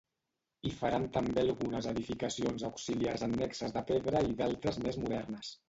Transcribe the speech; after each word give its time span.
Hi 0.67 0.69
faran 0.77 1.03
també 1.17 1.43
algunes 1.47 1.89
edificacions 1.91 2.65
auxiliars 2.71 3.27
annexes 3.29 3.77
de 3.79 3.87
pedra 3.93 4.25
i 4.33 4.37
d'altres 4.43 4.85
més 4.89 5.03
modernes. 5.07 5.57